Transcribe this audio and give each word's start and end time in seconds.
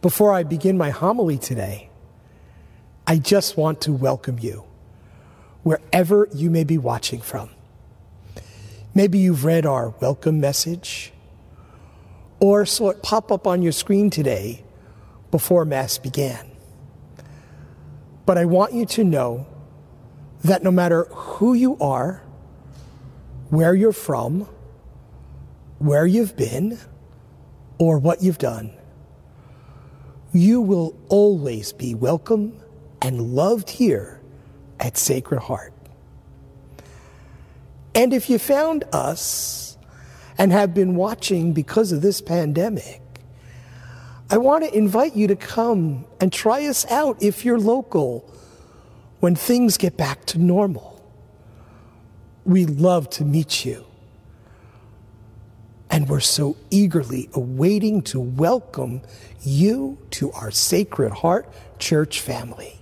Before 0.00 0.32
I 0.32 0.44
begin 0.44 0.78
my 0.78 0.90
homily 0.90 1.38
today, 1.38 1.90
I 3.04 3.18
just 3.18 3.56
want 3.56 3.80
to 3.80 3.92
welcome 3.92 4.38
you 4.38 4.62
wherever 5.64 6.28
you 6.32 6.50
may 6.50 6.62
be 6.62 6.78
watching 6.78 7.20
from. 7.20 7.50
Maybe 8.94 9.18
you've 9.18 9.44
read 9.44 9.66
our 9.66 9.88
welcome 10.00 10.38
message 10.38 11.12
or 12.38 12.64
saw 12.64 12.90
it 12.90 13.02
pop 13.02 13.32
up 13.32 13.48
on 13.48 13.60
your 13.60 13.72
screen 13.72 14.08
today 14.08 14.62
before 15.32 15.64
Mass 15.64 15.98
began. 15.98 16.48
But 18.24 18.38
I 18.38 18.44
want 18.44 18.74
you 18.74 18.86
to 18.86 19.02
know 19.02 19.48
that 20.44 20.62
no 20.62 20.70
matter 20.70 21.06
who 21.06 21.54
you 21.54 21.76
are, 21.80 22.22
where 23.50 23.74
you're 23.74 23.92
from, 23.92 24.48
where 25.80 26.06
you've 26.06 26.36
been, 26.36 26.78
or 27.78 27.98
what 27.98 28.22
you've 28.22 28.38
done, 28.38 28.77
you 30.32 30.60
will 30.60 30.96
always 31.08 31.72
be 31.72 31.94
welcome 31.94 32.58
and 33.00 33.34
loved 33.34 33.70
here 33.70 34.20
at 34.80 34.96
Sacred 34.96 35.40
Heart. 35.40 35.72
And 37.94 38.12
if 38.12 38.28
you 38.28 38.38
found 38.38 38.84
us 38.92 39.76
and 40.36 40.52
have 40.52 40.74
been 40.74 40.94
watching 40.94 41.52
because 41.52 41.92
of 41.92 42.02
this 42.02 42.20
pandemic, 42.20 43.00
I 44.30 44.36
want 44.36 44.64
to 44.64 44.76
invite 44.76 45.16
you 45.16 45.26
to 45.28 45.36
come 45.36 46.04
and 46.20 46.32
try 46.32 46.66
us 46.66 46.84
out 46.90 47.22
if 47.22 47.44
you're 47.44 47.58
local 47.58 48.30
when 49.20 49.34
things 49.34 49.78
get 49.78 49.96
back 49.96 50.26
to 50.26 50.38
normal. 50.38 51.02
We 52.44 52.66
love 52.66 53.08
to 53.10 53.24
meet 53.24 53.64
you. 53.64 53.84
And 55.90 56.08
we're 56.08 56.20
so 56.20 56.56
eagerly 56.70 57.30
awaiting 57.32 58.02
to 58.02 58.20
welcome 58.20 59.00
you 59.42 59.98
to 60.10 60.30
our 60.32 60.50
Sacred 60.50 61.12
Heart 61.12 61.52
Church 61.78 62.20
family. 62.20 62.78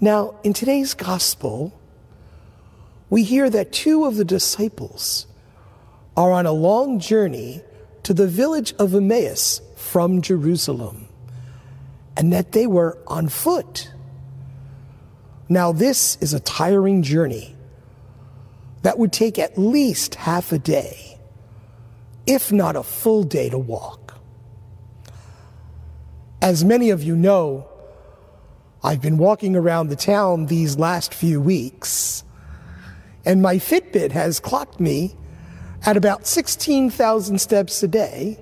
Now, 0.00 0.34
in 0.42 0.52
today's 0.52 0.92
gospel, 0.92 1.78
we 3.08 3.22
hear 3.22 3.48
that 3.48 3.72
two 3.72 4.04
of 4.04 4.16
the 4.16 4.24
disciples 4.24 5.26
are 6.16 6.32
on 6.32 6.46
a 6.46 6.52
long 6.52 7.00
journey 7.00 7.62
to 8.02 8.12
the 8.12 8.26
village 8.26 8.74
of 8.78 8.94
Emmaus 8.94 9.62
from 9.76 10.20
Jerusalem, 10.20 11.08
and 12.16 12.32
that 12.32 12.52
they 12.52 12.66
were 12.66 12.98
on 13.06 13.28
foot. 13.28 13.90
Now, 15.48 15.72
this 15.72 16.16
is 16.20 16.34
a 16.34 16.40
tiring 16.40 17.02
journey 17.02 17.56
that 18.84 18.98
would 18.98 19.12
take 19.12 19.38
at 19.38 19.56
least 19.56 20.14
half 20.14 20.52
a 20.52 20.58
day, 20.58 21.18
if 22.26 22.52
not 22.52 22.76
a 22.76 22.82
full 22.82 23.22
day 23.24 23.48
to 23.48 23.58
walk. 23.58 24.14
As 26.42 26.62
many 26.62 26.90
of 26.90 27.02
you 27.02 27.16
know, 27.16 27.66
I've 28.82 29.00
been 29.00 29.16
walking 29.16 29.56
around 29.56 29.88
the 29.88 29.96
town 29.96 30.46
these 30.46 30.78
last 30.78 31.14
few 31.14 31.40
weeks, 31.40 32.24
and 33.24 33.40
my 33.40 33.56
Fitbit 33.56 34.12
has 34.12 34.38
clocked 34.38 34.78
me 34.78 35.16
at 35.86 35.96
about 35.96 36.26
16,000 36.26 37.40
steps 37.40 37.82
a 37.82 37.88
day, 37.88 38.38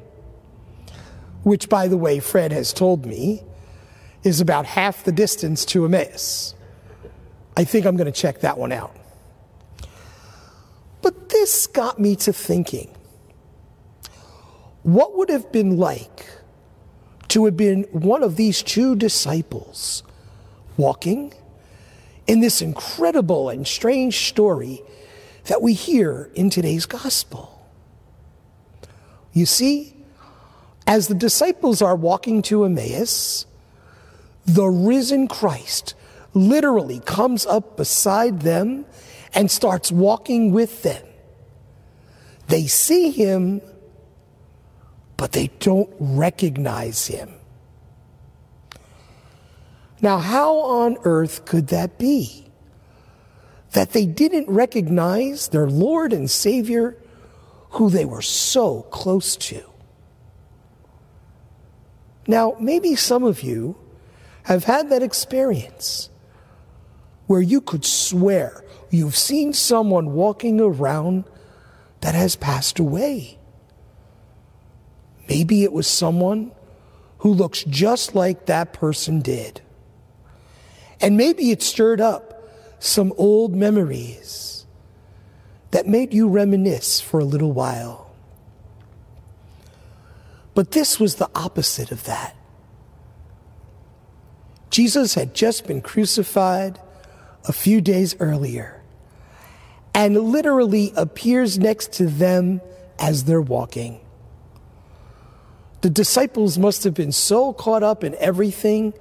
which, 1.44 1.68
by 1.68 1.86
the 1.86 1.96
way, 1.96 2.18
Fred 2.18 2.50
has 2.50 2.72
told 2.72 3.06
me 3.06 3.44
is 4.24 4.40
about 4.40 4.66
half 4.66 5.04
the 5.04 5.12
distance 5.12 5.64
to 5.66 5.84
Emmaus. 5.84 6.56
I 7.56 7.62
think 7.62 7.86
I'm 7.86 7.96
going 7.96 8.12
to 8.12 8.20
check 8.20 8.40
that 8.40 8.58
one 8.58 8.72
out. 8.72 8.96
But 11.02 11.28
this 11.28 11.66
got 11.66 11.98
me 11.98 12.16
to 12.16 12.32
thinking 12.32 12.94
what 14.82 15.16
would 15.16 15.28
have 15.28 15.52
been 15.52 15.76
like 15.76 16.26
to 17.28 17.44
have 17.44 17.56
been 17.56 17.84
one 17.92 18.22
of 18.22 18.36
these 18.36 18.62
two 18.62 18.96
disciples 18.96 20.02
walking 20.76 21.32
in 22.26 22.40
this 22.40 22.60
incredible 22.60 23.48
and 23.48 23.66
strange 23.66 24.28
story 24.28 24.82
that 25.44 25.62
we 25.62 25.72
hear 25.72 26.30
in 26.34 26.50
today's 26.50 26.86
gospel? 26.86 27.68
You 29.32 29.46
see, 29.46 29.96
as 30.86 31.08
the 31.08 31.14
disciples 31.14 31.80
are 31.80 31.96
walking 31.96 32.42
to 32.42 32.64
Emmaus, 32.64 33.46
the 34.44 34.66
risen 34.66 35.28
Christ 35.28 35.94
literally 36.34 37.00
comes 37.00 37.46
up 37.46 37.76
beside 37.76 38.40
them 38.40 38.84
and 39.34 39.50
starts 39.50 39.90
walking 39.90 40.52
with 40.52 40.82
them. 40.82 41.04
They 42.48 42.66
see 42.66 43.10
him, 43.10 43.60
but 45.16 45.32
they 45.32 45.48
don't 45.58 45.90
recognize 45.98 47.06
him. 47.06 47.30
Now, 50.00 50.18
how 50.18 50.56
on 50.56 50.98
earth 51.04 51.44
could 51.44 51.68
that 51.68 51.98
be? 51.98 52.46
That 53.72 53.92
they 53.92 54.04
didn't 54.04 54.50
recognize 54.50 55.48
their 55.48 55.70
Lord 55.70 56.12
and 56.12 56.30
Savior 56.30 56.96
who 57.70 57.88
they 57.88 58.04
were 58.04 58.20
so 58.20 58.82
close 58.82 59.36
to. 59.36 59.62
Now, 62.26 62.56
maybe 62.60 62.96
some 62.96 63.24
of 63.24 63.42
you 63.42 63.76
have 64.44 64.64
had 64.64 64.90
that 64.90 65.02
experience 65.02 66.10
where 67.26 67.40
you 67.40 67.60
could 67.60 67.84
swear 67.84 68.64
you've 68.92 69.16
seen 69.16 69.54
someone 69.54 70.12
walking 70.12 70.60
around 70.60 71.24
that 72.02 72.14
has 72.14 72.36
passed 72.36 72.78
away. 72.78 73.38
Maybe 75.28 75.64
it 75.64 75.72
was 75.72 75.86
someone 75.86 76.52
who 77.18 77.32
looks 77.32 77.64
just 77.64 78.14
like 78.14 78.46
that 78.46 78.74
person 78.74 79.20
did. 79.20 79.62
And 81.00 81.16
maybe 81.16 81.50
it 81.50 81.62
stirred 81.62 82.00
up 82.00 82.50
some 82.80 83.14
old 83.16 83.54
memories 83.54 84.66
that 85.70 85.86
made 85.86 86.12
you 86.12 86.28
reminisce 86.28 87.00
for 87.00 87.18
a 87.18 87.24
little 87.24 87.52
while. 87.52 88.10
But 90.54 90.72
this 90.72 91.00
was 91.00 91.14
the 91.14 91.30
opposite 91.34 91.90
of 91.90 92.04
that. 92.04 92.36
Jesus 94.68 95.14
had 95.14 95.34
just 95.34 95.66
been 95.66 95.80
crucified 95.80 96.78
a 97.48 97.52
few 97.52 97.80
days 97.80 98.14
earlier 98.20 98.81
and 99.94 100.16
literally 100.16 100.92
appears 100.96 101.58
next 101.58 101.92
to 101.94 102.06
them 102.06 102.60
as 102.98 103.24
they're 103.24 103.42
walking. 103.42 104.00
The 105.82 105.90
disciples 105.90 106.58
must 106.58 106.84
have 106.84 106.94
been 106.94 107.12
so 107.12 107.52
caught 107.52 107.82
up 107.82 108.04
in 108.04 108.14
everything 108.16 108.94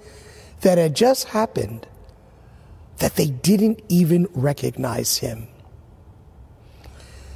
that 0.61 0.77
had 0.77 0.95
just 0.95 1.29
happened 1.29 1.87
that 2.97 3.15
they 3.15 3.27
didn't 3.27 3.81
even 3.87 4.27
recognize 4.33 5.17
him. 5.17 5.47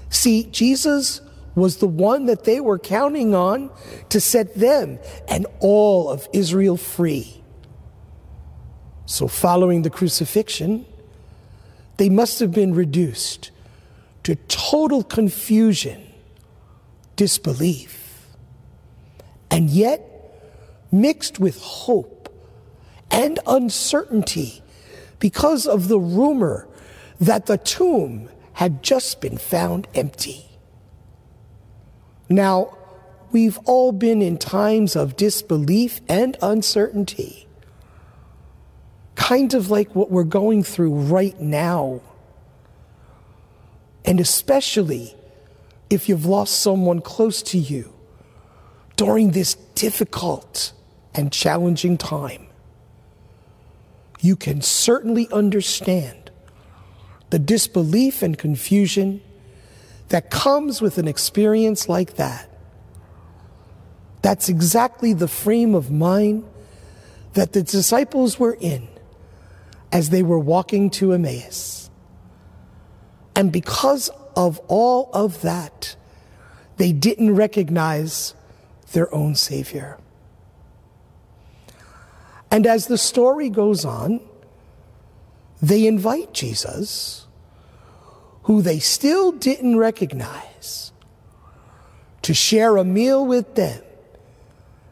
See, 0.09 0.43
Jesus 0.45 1.21
was 1.55 1.77
the 1.77 1.87
one 1.87 2.25
that 2.25 2.43
they 2.43 2.59
were 2.59 2.79
counting 2.79 3.33
on 3.33 3.71
to 4.09 4.19
set 4.19 4.55
them 4.55 4.99
and 5.27 5.45
all 5.59 6.09
of 6.09 6.27
Israel 6.33 6.77
free. 6.77 7.41
So, 9.05 9.27
following 9.27 9.83
the 9.83 9.89
crucifixion, 9.89 10.85
they 11.97 12.09
must 12.09 12.39
have 12.39 12.51
been 12.51 12.73
reduced 12.73 13.51
to 14.23 14.35
total 14.47 15.03
confusion, 15.03 16.01
disbelief, 17.15 18.27
and 19.49 19.69
yet 19.69 20.01
mixed 20.91 21.39
with 21.39 21.61
hope 21.61 22.33
and 23.11 23.39
uncertainty 23.47 24.61
because 25.19 25.67
of 25.67 25.87
the 25.87 25.99
rumor 25.99 26.67
that 27.19 27.45
the 27.45 27.57
tomb 27.57 28.29
had 28.53 28.81
just 28.83 29.21
been 29.21 29.37
found 29.37 29.87
empty. 29.93 30.45
Now, 32.29 32.77
we've 33.31 33.57
all 33.65 33.91
been 33.91 34.21
in 34.21 34.37
times 34.37 34.95
of 34.95 35.15
disbelief 35.15 36.01
and 36.09 36.35
uncertainty 36.41 37.44
kind 39.15 39.53
of 39.53 39.71
like 39.71 39.95
what 39.95 40.11
we're 40.11 40.23
going 40.23 40.63
through 40.63 40.93
right 40.93 41.39
now. 41.39 42.01
And 44.03 44.19
especially 44.19 45.15
if 45.89 46.07
you've 46.07 46.25
lost 46.25 46.59
someone 46.59 47.01
close 47.01 47.41
to 47.43 47.57
you 47.57 47.93
during 48.97 49.31
this 49.31 49.55
difficult 49.73 50.73
and 51.13 51.31
challenging 51.31 51.97
time, 51.97 52.47
you 54.21 54.35
can 54.35 54.61
certainly 54.61 55.27
understand 55.31 56.31
the 57.29 57.39
disbelief 57.39 58.21
and 58.21 58.37
confusion 58.37 59.21
that 60.09 60.29
comes 60.29 60.81
with 60.81 60.97
an 60.97 61.07
experience 61.07 61.89
like 61.89 62.15
that. 62.15 62.49
That's 64.21 64.49
exactly 64.49 65.13
the 65.13 65.27
frame 65.27 65.75
of 65.75 65.91
mind 65.91 66.45
that 67.33 67.53
the 67.53 67.61
disciples 67.61 68.39
were 68.39 68.57
in 68.59 68.87
as 69.95 70.09
they 70.09 70.21
were 70.21 70.37
walking 70.37 70.89
to 70.89 71.13
Emmaus. 71.13 71.89
And 73.33 73.49
because 73.49 74.09
of 74.35 74.59
all 74.67 75.09
of 75.13 75.41
that, 75.41 75.95
they 76.75 76.91
didn't 76.91 77.33
recognize 77.33 78.35
their 78.91 79.13
own 79.15 79.35
Savior. 79.35 79.97
And 82.51 82.67
as 82.67 82.87
the 82.87 82.97
story 82.97 83.49
goes 83.49 83.85
on, 83.85 84.19
they 85.61 85.87
invite 85.87 86.33
Jesus, 86.33 87.25
who 88.43 88.61
they 88.61 88.79
still 88.79 89.31
didn't 89.31 89.77
recognize, 89.77 90.91
to 92.21 92.33
share 92.33 92.75
a 92.75 92.83
meal 92.83 93.25
with 93.25 93.55
them 93.55 93.81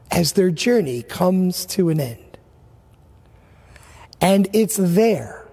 as 0.10 0.32
their 0.32 0.50
journey 0.50 1.04
comes 1.04 1.66
to 1.66 1.90
an 1.90 2.00
end. 2.00 2.33
And 4.24 4.48
it's 4.54 4.78
there 4.78 5.46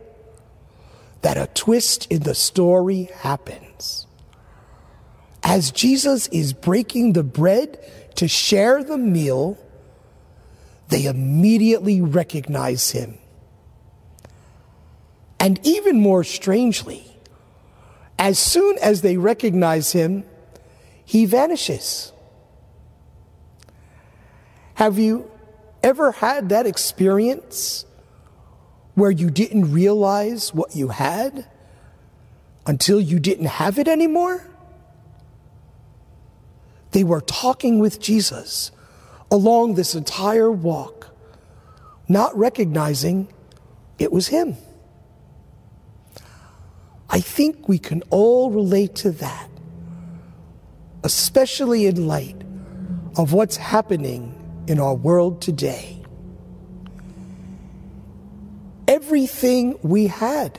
that 1.22 1.36
a 1.36 1.48
twist 1.48 2.06
in 2.08 2.22
the 2.22 2.36
story 2.36 3.10
happens. 3.16 4.06
As 5.42 5.72
Jesus 5.72 6.28
is 6.28 6.52
breaking 6.52 7.14
the 7.14 7.24
bread 7.24 7.80
to 8.14 8.28
share 8.28 8.84
the 8.84 8.96
meal, 8.96 9.58
they 10.88 11.06
immediately 11.06 12.00
recognize 12.00 12.92
him. 12.92 13.18
And 15.40 15.58
even 15.66 16.00
more 16.00 16.22
strangely, 16.22 17.04
as 18.20 18.38
soon 18.38 18.78
as 18.78 19.02
they 19.02 19.16
recognize 19.16 19.90
him, 19.90 20.22
he 21.04 21.26
vanishes. 21.26 22.12
Have 24.74 24.96
you 24.96 25.28
ever 25.82 26.12
had 26.12 26.50
that 26.50 26.66
experience 26.66 27.84
where 28.94 29.10
you 29.10 29.30
didn't 29.30 29.72
realize 29.72 30.52
what 30.54 30.74
you 30.74 30.88
had 30.88 31.46
until 32.66 33.00
you 33.00 33.18
didn't 33.18 33.46
have 33.46 33.78
it 33.78 33.88
anymore? 33.88 34.46
They 36.92 37.04
were 37.04 37.20
talking 37.20 37.78
with 37.78 38.00
Jesus 38.00 38.72
along 39.30 39.74
this 39.74 39.94
entire 39.94 40.50
walk, 40.50 41.08
not 42.08 42.36
recognizing 42.36 43.28
it 43.98 44.10
was 44.10 44.28
Him. 44.28 44.56
I 47.08 47.20
think 47.20 47.68
we 47.68 47.78
can 47.78 48.02
all 48.10 48.50
relate 48.50 48.94
to 48.96 49.10
that, 49.12 49.48
especially 51.02 51.86
in 51.86 52.06
light 52.06 52.40
of 53.16 53.32
what's 53.32 53.56
happening 53.56 54.34
in 54.66 54.78
our 54.78 54.94
world 54.94 55.42
today. 55.42 55.99
Everything 58.90 59.78
we 59.82 60.08
had, 60.08 60.58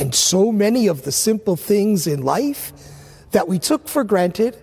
and 0.00 0.12
so 0.12 0.50
many 0.50 0.88
of 0.88 1.04
the 1.04 1.12
simple 1.12 1.54
things 1.54 2.08
in 2.08 2.22
life 2.24 2.72
that 3.30 3.46
we 3.46 3.60
took 3.60 3.86
for 3.86 4.02
granted 4.02 4.56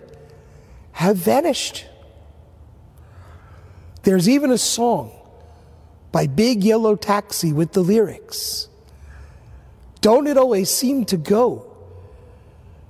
have 0.92 1.16
vanished. 1.16 1.86
There's 4.02 4.28
even 4.28 4.50
a 4.50 4.58
song 4.58 5.10
by 6.12 6.26
Big 6.26 6.62
Yellow 6.62 6.96
Taxi 6.96 7.50
with 7.50 7.72
the 7.72 7.80
lyrics 7.80 8.68
Don't 10.02 10.26
it 10.26 10.36
always 10.36 10.68
seem 10.68 11.06
to 11.06 11.16
go 11.16 11.74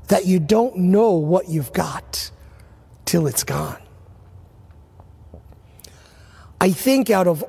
that 0.08 0.26
you 0.26 0.40
don't 0.40 0.76
know 0.76 1.12
what 1.12 1.48
you've 1.48 1.72
got 1.72 2.32
till 3.04 3.28
it's 3.28 3.44
gone? 3.44 3.80
I 6.60 6.72
think 6.72 7.08
out 7.08 7.28
of 7.28 7.44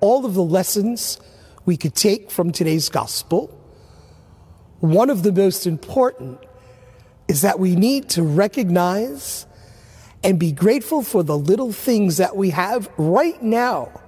all 0.00 0.24
of 0.24 0.34
the 0.34 0.42
lessons 0.42 1.18
we 1.64 1.76
could 1.76 1.94
take 1.94 2.30
from 2.30 2.52
today's 2.52 2.88
gospel, 2.88 3.52
one 4.80 5.10
of 5.10 5.22
the 5.22 5.32
most 5.32 5.66
important 5.66 6.38
is 7.28 7.42
that 7.42 7.58
we 7.58 7.74
need 7.74 8.08
to 8.10 8.22
recognize 8.22 9.46
and 10.22 10.38
be 10.38 10.52
grateful 10.52 11.02
for 11.02 11.22
the 11.22 11.36
little 11.36 11.72
things 11.72 12.18
that 12.18 12.36
we 12.36 12.50
have 12.50 12.88
right 12.96 13.42
now 13.42 14.00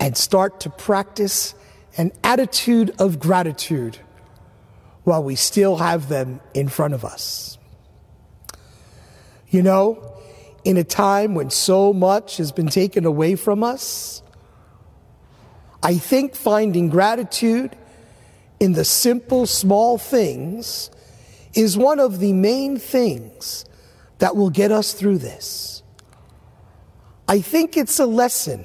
and 0.00 0.16
start 0.16 0.60
to 0.60 0.70
practice 0.70 1.54
an 1.96 2.12
attitude 2.22 2.94
of 2.98 3.18
gratitude 3.18 3.98
while 5.04 5.22
we 5.22 5.34
still 5.34 5.76
have 5.78 6.08
them 6.08 6.40
in 6.54 6.68
front 6.68 6.94
of 6.94 7.04
us. 7.04 7.58
You 9.48 9.62
know, 9.62 10.17
in 10.64 10.76
a 10.76 10.84
time 10.84 11.34
when 11.34 11.50
so 11.50 11.92
much 11.92 12.36
has 12.36 12.52
been 12.52 12.68
taken 12.68 13.04
away 13.04 13.36
from 13.36 13.62
us, 13.62 14.22
I 15.82 15.94
think 15.98 16.34
finding 16.34 16.88
gratitude 16.88 17.76
in 18.60 18.72
the 18.72 18.84
simple, 18.84 19.46
small 19.46 19.98
things 19.98 20.90
is 21.54 21.76
one 21.76 22.00
of 22.00 22.18
the 22.18 22.32
main 22.32 22.76
things 22.76 23.64
that 24.18 24.36
will 24.36 24.50
get 24.50 24.72
us 24.72 24.92
through 24.92 25.18
this. 25.18 25.82
I 27.28 27.40
think 27.40 27.76
it's 27.76 27.98
a 27.98 28.06
lesson 28.06 28.64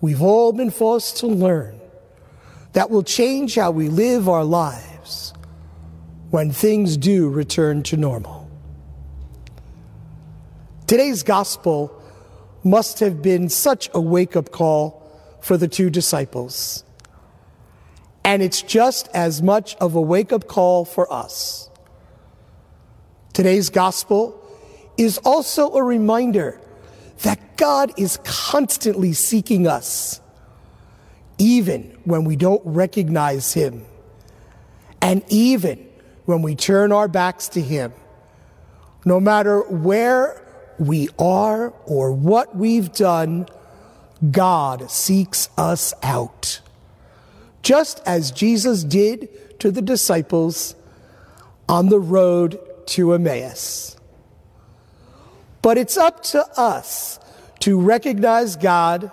we've 0.00 0.22
all 0.22 0.52
been 0.52 0.70
forced 0.70 1.18
to 1.18 1.26
learn 1.26 1.80
that 2.74 2.90
will 2.90 3.02
change 3.02 3.56
how 3.56 3.70
we 3.70 3.88
live 3.88 4.28
our 4.28 4.44
lives 4.44 5.32
when 6.30 6.52
things 6.52 6.96
do 6.96 7.28
return 7.28 7.82
to 7.84 7.96
normal. 7.96 8.37
Today's 10.88 11.22
gospel 11.22 11.92
must 12.64 13.00
have 13.00 13.20
been 13.20 13.50
such 13.50 13.90
a 13.92 14.00
wake 14.00 14.36
up 14.36 14.50
call 14.50 15.06
for 15.42 15.58
the 15.58 15.68
two 15.68 15.90
disciples. 15.90 16.82
And 18.24 18.42
it's 18.42 18.62
just 18.62 19.06
as 19.12 19.42
much 19.42 19.76
of 19.82 19.94
a 19.94 20.00
wake 20.00 20.32
up 20.32 20.48
call 20.48 20.86
for 20.86 21.12
us. 21.12 21.68
Today's 23.34 23.68
gospel 23.68 24.42
is 24.96 25.18
also 25.26 25.74
a 25.74 25.82
reminder 25.82 26.58
that 27.18 27.58
God 27.58 27.92
is 27.98 28.18
constantly 28.24 29.12
seeking 29.12 29.66
us, 29.66 30.22
even 31.36 31.98
when 32.04 32.24
we 32.24 32.34
don't 32.34 32.62
recognize 32.64 33.52
Him, 33.52 33.84
and 35.02 35.22
even 35.28 35.86
when 36.24 36.40
we 36.40 36.54
turn 36.54 36.92
our 36.92 37.08
backs 37.08 37.48
to 37.50 37.60
Him. 37.60 37.92
No 39.04 39.20
matter 39.20 39.60
where 39.68 40.47
we 40.78 41.08
are 41.18 41.72
or 41.86 42.12
what 42.12 42.56
we've 42.56 42.92
done, 42.92 43.46
God 44.30 44.90
seeks 44.90 45.48
us 45.56 45.94
out. 46.02 46.60
Just 47.62 48.00
as 48.06 48.30
Jesus 48.30 48.84
did 48.84 49.60
to 49.60 49.70
the 49.70 49.82
disciples 49.82 50.74
on 51.68 51.88
the 51.88 52.00
road 52.00 52.58
to 52.86 53.12
Emmaus. 53.12 53.96
But 55.62 55.76
it's 55.76 55.96
up 55.96 56.22
to 56.24 56.44
us 56.58 57.18
to 57.60 57.80
recognize 57.80 58.56
God 58.56 59.10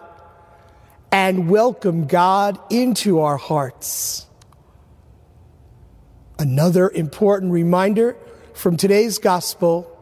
and 1.12 1.50
welcome 1.50 2.08
God 2.08 2.60
into 2.70 3.20
our 3.22 3.38
hearts. 3.38 4.28
Another 6.38 6.90
important 6.90 7.52
reminder 7.52 8.16
from 8.54 8.78
today's 8.78 9.18
gospel 9.18 9.95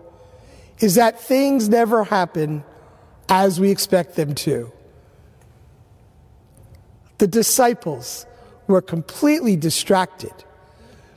is 0.79 0.95
that 0.95 1.19
things 1.19 1.69
never 1.69 2.03
happen 2.03 2.63
as 3.29 3.59
we 3.59 3.69
expect 3.69 4.15
them 4.15 4.35
to. 4.35 4.71
The 7.19 7.27
disciples 7.27 8.25
were 8.67 8.81
completely 8.81 9.55
distracted 9.55 10.33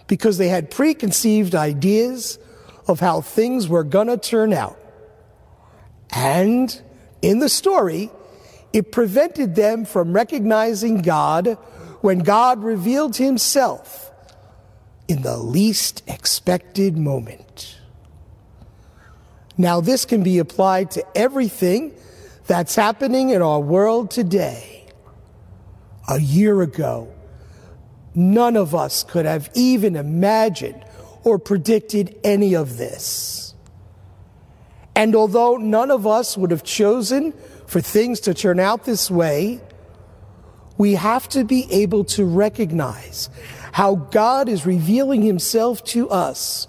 because 0.07 0.39
they 0.39 0.49
had 0.49 0.71
preconceived 0.71 1.55
ideas 1.55 2.39
of 2.87 3.01
how 3.01 3.21
things 3.21 3.69
were 3.69 3.83
going 3.83 4.07
to 4.07 4.17
turn 4.17 4.53
out. 4.53 4.79
And 6.15 6.81
in 7.23 7.41
the 7.41 7.49
story, 7.49 8.11
it 8.73 8.93
prevented 8.93 9.55
them 9.55 9.85
from 9.85 10.13
recognizing 10.13 11.03
God 11.03 11.59
when 12.03 12.21
God 12.21 12.63
revealed 12.63 13.17
himself 13.17 14.13
in 15.09 15.23
the 15.23 15.39
least 15.39 16.03
expected 16.07 16.97
moment. 16.97 17.79
Now, 19.59 19.81
this 19.81 20.05
can 20.05 20.23
be 20.23 20.39
applied 20.39 20.91
to 20.93 21.05
everything 21.17 21.95
that's 22.47 22.75
happening 22.75 23.31
in 23.31 23.43
our 23.43 23.61
world 23.61 24.11
today. 24.11 24.87
A 26.09 26.21
year 26.21 26.63
ago, 26.63 27.13
none 28.15 28.57
of 28.57 28.75
us 28.75 29.03
could 29.03 29.25
have 29.25 29.51
even 29.55 29.97
imagined 29.97 30.85
or 31.25 31.39
predicted 31.39 32.17
any 32.23 32.55
of 32.55 32.77
this. 32.77 33.55
And 34.95 35.15
although 35.15 35.57
none 35.57 35.91
of 35.91 36.07
us 36.07 36.37
would 36.37 36.51
have 36.51 36.63
chosen 36.63 37.35
for 37.67 37.81
things 37.81 38.21
to 38.21 38.35
turn 38.35 38.61
out 38.61 38.85
this 38.85 39.11
way, 39.11 39.61
we 40.79 40.95
have 40.95 41.29
to 41.31 41.45
be 41.45 41.67
able 41.71 42.05
to 42.05 42.25
recognize 42.25 43.29
how 43.73 43.97
God 43.97 44.49
is 44.49 44.65
revealing 44.65 45.23
himself 45.23 45.83
to 45.85 46.09
us 46.09 46.69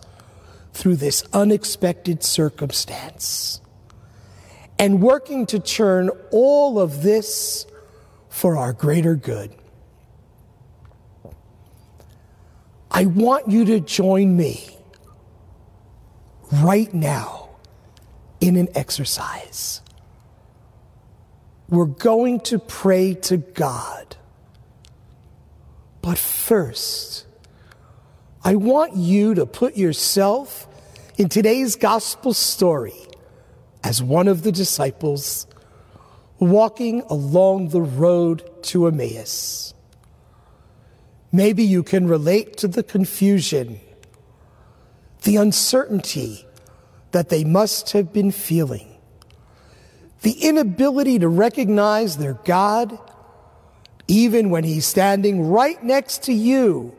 through 0.77 0.95
this 0.95 1.23
unexpected 1.33 2.23
circumstance 2.23 3.61
and 4.77 5.01
working 5.01 5.47
to 5.47 5.59
turn 5.59 6.11
all 6.31 6.79
of 6.79 7.01
this 7.01 7.65
for 8.29 8.55
our 8.57 8.73
greater 8.73 9.15
good. 9.15 9.55
I 12.91 13.05
want 13.07 13.49
you 13.49 13.65
to 13.65 13.79
join 13.79 14.37
me 14.37 14.77
right 16.51 16.93
now 16.93 17.49
in 18.39 18.55
an 18.55 18.69
exercise. 18.75 19.81
we're 21.69 21.85
going 21.85 22.39
to 22.39 22.59
pray 22.59 23.13
to 23.13 23.37
God. 23.37 24.15
But 26.01 26.17
first, 26.17 27.26
I 28.47 28.55
want 28.55 28.95
you 28.95 29.33
to 29.33 29.45
put 29.45 29.75
yourself 29.75 30.69
in 31.17 31.27
today's 31.27 31.75
gospel 31.75 32.33
story 32.33 32.95
as 33.83 34.01
one 34.01 34.29
of 34.29 34.43
the 34.43 34.53
disciples 34.53 35.45
walking 36.39 37.01
along 37.09 37.69
the 37.69 37.81
road 37.81 38.49
to 38.67 38.87
Emmaus. 38.87 39.73
Maybe 41.29 41.63
you 41.63 41.83
can 41.83 42.07
relate 42.07 42.55
to 42.59 42.69
the 42.69 42.83
confusion, 42.83 43.81
the 45.23 45.35
uncertainty 45.35 46.45
that 47.11 47.27
they 47.27 47.43
must 47.43 47.91
have 47.91 48.13
been 48.13 48.31
feeling, 48.31 48.97
the 50.21 50.41
inability 50.41 51.19
to 51.19 51.27
recognize 51.27 52.15
their 52.15 52.35
God, 52.45 52.97
even 54.07 54.49
when 54.49 54.63
He's 54.63 54.85
standing 54.85 55.49
right 55.49 55.83
next 55.83 56.23
to 56.23 56.31
you, 56.31 56.95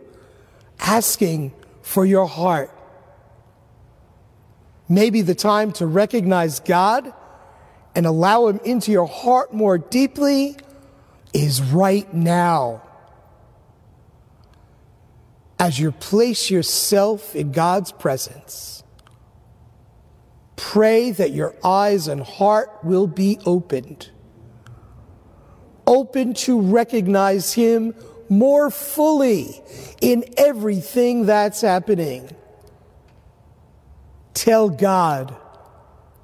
asking 0.80 1.52
for 1.82 2.04
your 2.04 2.26
heart. 2.26 2.70
Maybe 4.88 5.20
the 5.20 5.35
time 5.35 5.73
to 5.73 5.87
recognize 5.87 6.61
God 6.61 7.12
and 7.94 8.06
allow 8.06 8.47
Him 8.47 8.61
into 8.64 8.90
your 8.90 9.06
heart 9.06 9.52
more 9.52 9.78
deeply 9.78 10.56
is 11.35 11.61
right 11.61 12.12
now. 12.12 12.82
As 15.58 15.78
you 15.78 15.92
place 15.92 16.50
yourself 16.50 17.35
in 17.35 17.52
God's 17.52 17.90
presence, 17.92 18.85
pray 20.56 21.11
that 21.11 21.32
your 21.32 21.54
eyes 21.64 22.06
and 22.08 22.23
heart 22.23 22.70
will 22.85 23.06
be 23.06 23.38
opened. 23.44 24.11
Open 25.87 26.35
to 26.35 26.61
recognize 26.61 27.52
Him 27.54 27.94
more 28.28 28.70
fully 28.70 29.61
in 30.00 30.25
everything 30.37 31.26
that's 31.26 31.61
happening. 31.61 32.28
Tell 34.35 34.68
God 34.68 35.35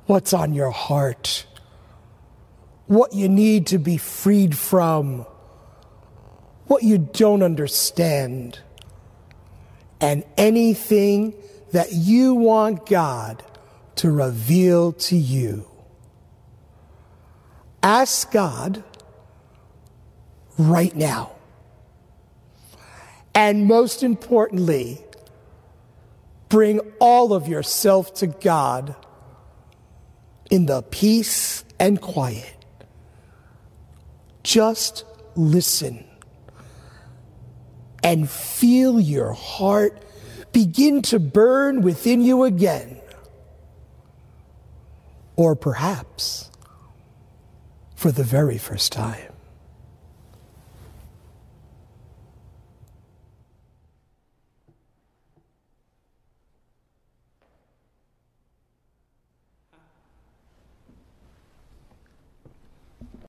what's 0.06 0.32
on 0.32 0.54
your 0.54 0.70
heart 0.70 1.46
what 2.87 3.14
you 3.14 3.28
need 3.28 3.66
to 3.68 3.78
be 3.78 3.96
freed 3.96 4.56
from, 4.56 5.26
what 6.66 6.82
you 6.82 6.99
don't 6.99 7.42
understand, 7.42 8.58
and 10.00 10.25
anything 10.37 11.34
that 11.73 11.92
you 11.92 12.34
want 12.34 12.87
God 12.87 13.42
to 13.96 14.11
reveal 14.11 14.92
to 14.92 15.16
you. 15.16 15.66
Ask 17.82 18.30
God 18.30 18.82
right 20.58 20.94
now. 20.94 21.32
And 23.35 23.67
most 23.67 24.03
importantly, 24.03 25.00
bring 26.49 26.81
all 27.00 27.33
of 27.33 27.49
yourself 27.49 28.14
to 28.14 28.29
God 28.29 28.95
in 30.50 30.67
the 30.67 30.83
peace 30.83 31.64
and 31.81 32.00
quiet 32.00 32.55
just 34.45 35.05
listen 35.35 36.05
and 38.05 38.31
feel 38.31 39.00
your 39.00 39.33
heart 39.33 40.05
begin 40.53 41.03
to 41.03 41.19
burn 41.19 41.81
within 41.81 42.21
you 42.21 42.45
again. 42.45 43.00
Or 45.37 45.57
perhaps 45.57 46.50
for 47.97 48.12
the 48.12 48.23
very 48.23 48.59
first 48.59 48.93
time. 48.93 49.34